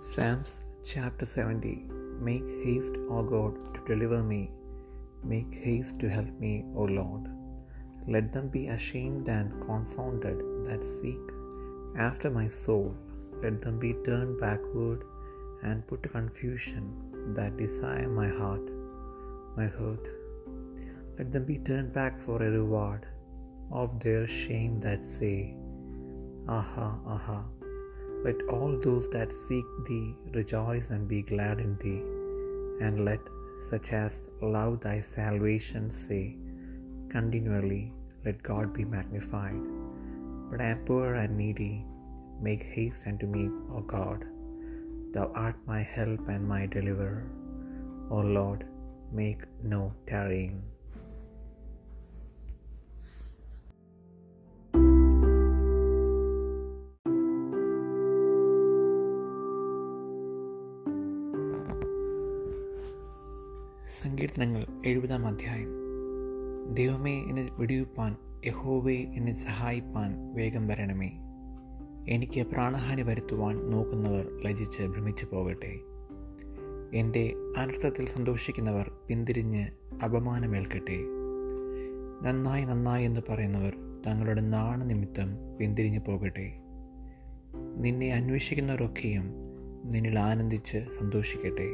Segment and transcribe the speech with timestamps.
[0.00, 1.86] Psalms chapter 70
[2.20, 4.50] Make haste, O God, to deliver me.
[5.24, 7.28] Make haste to help me, O Lord.
[8.06, 11.18] Let them be ashamed and confounded that seek
[11.96, 12.94] after my soul.
[13.42, 15.02] Let them be turned backward
[15.62, 18.70] and put to confusion that desire my heart,
[19.56, 20.08] my hurt.
[21.18, 23.06] Let them be turned back for a reward
[23.72, 25.56] of their shame that say,
[26.48, 27.44] Aha, aha.
[28.26, 30.06] Let all those that seek thee
[30.38, 32.02] rejoice and be glad in thee,
[32.84, 33.20] and let
[33.68, 34.14] such as
[34.56, 36.24] love thy salvation say
[37.14, 37.84] continually,
[38.24, 39.60] Let God be magnified.
[40.50, 41.74] But I am poor and needy.
[42.46, 43.44] Make haste unto me,
[43.76, 44.20] O God.
[45.14, 47.22] Thou art my help and my deliverer.
[48.16, 48.62] O Lord,
[49.20, 49.42] make
[49.74, 50.58] no tarrying.
[63.86, 65.68] സങ്കീർത്തനങ്ങൾ എഴുപതാം അധ്യായം.
[66.74, 71.10] ദൈവമേ എന്നെ വെടിവെപ്പാൻ യഹോവേ എന്നെ സഹായിപ്പാൻ വേഗം വരണമേ.
[72.08, 75.78] എനിക്ക് പ്രാണഹാനി വരുത്തുവാൻ നോക്കുന്നവർ ലജിച്ച് ഭ്രമിച്ചു പോകട്ടെ
[76.94, 79.66] എന്റെ അനർത്ഥത്തിൽ സന്തോഷിക്കുന്നവർ പിന്തിരിഞ്ഞ്
[80.04, 80.98] അപമാനമേൽക്കട്ടെ.
[82.22, 83.76] നന്നായി നന്നായി എന്ന് പറയുന്നവർ
[84.06, 86.60] തങ്ങളുടെ നാണ നിമിത്തം പിന്തിരിഞ്ഞു പോകട്ടെ.
[87.76, 89.24] നിന്നെ അന്വേഷിക്കുന്നവരൊക്കെയും
[89.84, 91.68] നിന്നിൽ ആനന്ദിച്ച് സന്തോഷിക്കട്ടെ.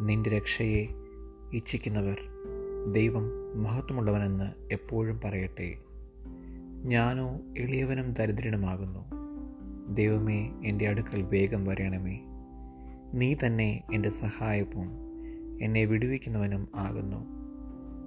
[0.00, 1.05] നിന്റെ രക്ഷയെ
[1.56, 2.16] ഇച്ഛിക്കുന്നവർ
[2.92, 3.22] ദൈവം
[3.62, 5.74] മഹത്വമുള്ളവനെന്ന് എപ്പോഴും പറയട്ടെ.
[6.84, 9.04] ഞാനോ എളിയവനും ദരിദ്രനുമാകുന്നു.
[9.94, 12.20] ദൈവമേ എന്റെ അടുക്കൽ വേഗം വരണമേ.
[13.14, 14.88] നീ തന്നെ എന്റെ സഹായവും
[15.62, 17.26] എന്നെ വിടുവിക്കുന്നവനും ആകുന്നു.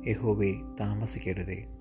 [0.10, 1.79] യഹോവേ താമസിക്കരുതേ.